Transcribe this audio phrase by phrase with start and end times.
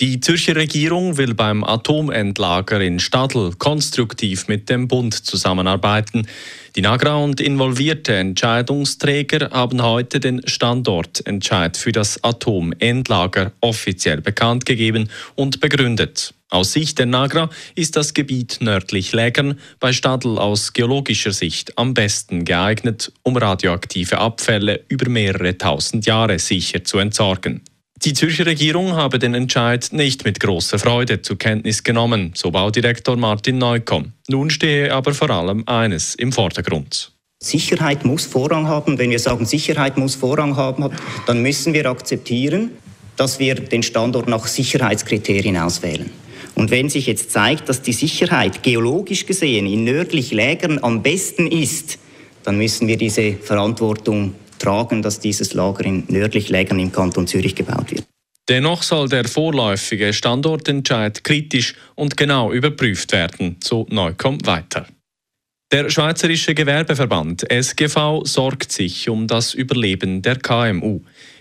[0.00, 6.26] Die Zürcher Regierung will beim Atomendlager in Stadl konstruktiv mit dem Bund zusammenarbeiten.
[6.74, 15.10] Die Nagra und involvierte Entscheidungsträger haben heute den Standortentscheid für das Atomendlager offiziell bekannt gegeben
[15.36, 16.34] und begründet.
[16.50, 21.94] Aus Sicht der Nagra ist das Gebiet nördlich Lägern bei Stadl aus geologischer Sicht am
[21.94, 27.62] besten geeignet, um radioaktive Abfälle über mehrere tausend Jahre sicher zu entsorgen.
[28.04, 33.16] Die Zürcher Regierung habe den Entscheid nicht mit großer Freude zur Kenntnis genommen, so Baudirektor
[33.16, 34.12] Martin Neukomm.
[34.28, 37.12] Nun stehe aber vor allem eines im Vordergrund.
[37.42, 38.98] Sicherheit muss Vorrang haben.
[38.98, 40.90] Wenn wir sagen, Sicherheit muss Vorrang haben,
[41.26, 42.72] dann müssen wir akzeptieren,
[43.16, 46.10] dass wir den Standort nach Sicherheitskriterien auswählen.
[46.54, 51.46] Und wenn sich jetzt zeigt, dass die Sicherheit geologisch gesehen in nördlich Lägern am besten
[51.46, 51.98] ist,
[52.42, 54.34] dann müssen wir diese Verantwortung
[54.64, 58.04] tragen, dass dieses Lager in nördlich Lägern im Kanton Zürich gebaut wird.
[58.48, 64.86] Dennoch soll der vorläufige Standortentscheid kritisch und genau überprüft werden, so Neukomm weiter.
[65.72, 71.00] Der Schweizerische Gewerbeverband SGV sorgt sich um das Überleben der KMU.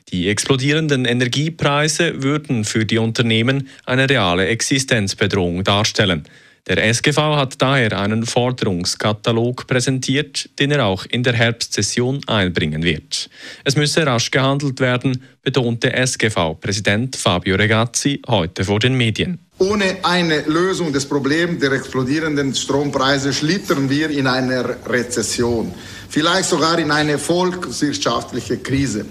[0.10, 6.24] Die explodierenden Energiepreise würden für die Unternehmen eine reale Existenzbedrohung darstellen.
[6.66, 13.30] Der SGV hat daher einen Forderungskatalog präsentiert, den er auch in der Herbstsession einbringen wird.
[13.66, 19.39] Es müsse rasch gehandelt werden, betonte SGV-Präsident Fabio Regazzi heute vor den Medien.
[19.58, 25.73] Ohne eine Lösung des Problems der explodierenden Strompreise schlittern wir in eine Rezession,
[26.08, 29.06] vielleicht sogar in eine volkswirtschaftliche Krise.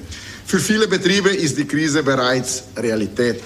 [0.47, 3.43] Für viele Betriebe ist die Krise bereits Realität.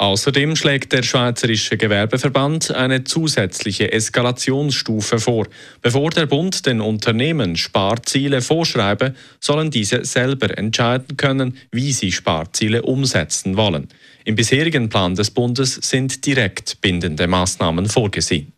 [0.00, 5.46] Außerdem schlägt der Schweizerische Gewerbeverband eine zusätzliche Eskalationsstufe vor.
[5.82, 12.80] Bevor der Bund den Unternehmen Sparziele vorschreibe, sollen diese selber entscheiden können, wie sie Sparziele
[12.80, 13.88] umsetzen wollen.
[14.24, 18.54] Im bisherigen Plan des Bundes sind direkt bindende Maßnahmen vorgesehen.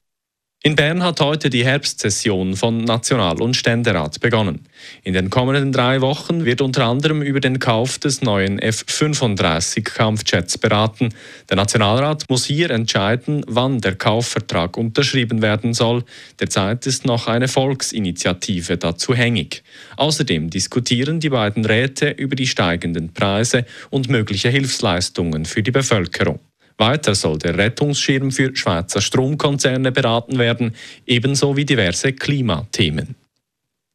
[0.64, 4.60] In Bern hat heute die Herbstsession von National- und Ständerat begonnen.
[5.02, 10.58] In den kommenden drei Wochen wird unter anderem über den Kauf des neuen F-35 Kampfjets
[10.58, 11.08] beraten.
[11.50, 16.04] Der Nationalrat muss hier entscheiden, wann der Kaufvertrag unterschrieben werden soll.
[16.38, 19.64] Derzeit ist noch eine Volksinitiative dazu hängig.
[19.96, 26.38] Außerdem diskutieren die beiden Räte über die steigenden Preise und mögliche Hilfsleistungen für die Bevölkerung.
[26.78, 30.74] Weiter soll der Rettungsschirm für Schweizer Stromkonzerne beraten werden,
[31.06, 33.14] ebenso wie diverse Klimathemen.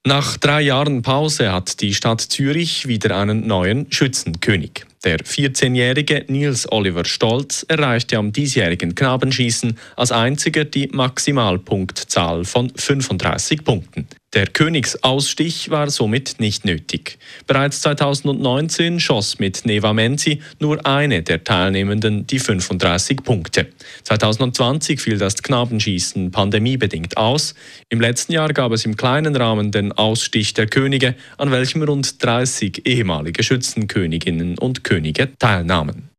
[0.08, 4.86] Nach drei Jahren Pause hat die Stadt Zürich wieder einen neuen Schützenkönig.
[5.04, 13.66] Der 14-jährige Nils Oliver Stolz erreichte am diesjährigen Knabenschießen als einziger die Maximalpunktzahl von 35
[13.66, 14.08] Punkten.
[14.38, 17.18] Der Königsausstich war somit nicht nötig.
[17.48, 23.66] Bereits 2019 schoss mit Neva Menzi nur eine der Teilnehmenden die 35 Punkte.
[24.04, 27.56] 2020 fiel das Knabenschießen pandemiebedingt aus.
[27.90, 32.24] Im letzten Jahr gab es im kleinen Rahmen den Ausstich der Könige, an welchem rund
[32.24, 36.12] 30 ehemalige Schützenköniginnen und Könige teilnahmen.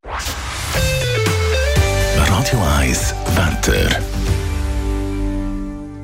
[2.17, 4.01] Radio 1 Wetter.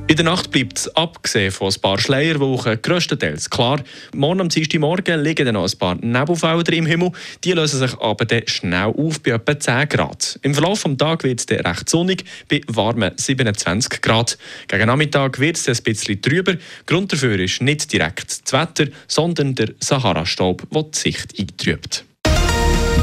[0.07, 3.81] In der Nacht bleibt es, abgesehen von ein paar Schleierwochen, grösstenteils klar.
[4.13, 4.49] Morgen am
[4.79, 7.11] Morgen liegen dann noch ein paar Nebelfelder im Himmel.
[7.43, 10.39] Die lösen sich aber dann schnell auf bei etwa 10 Grad.
[10.43, 14.37] Im Verlauf des Tages wird es recht sonnig bei warmen 27 Grad.
[14.67, 16.55] Gegen Nachmittag wird es ein bisschen trüber.
[16.85, 22.05] Grund dafür ist nicht direkt das Wetter, sondern der Sahara-Staub, der die Sicht eintrübt.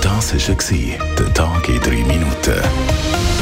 [0.01, 3.42] Das war der Tag in 3 Minuten.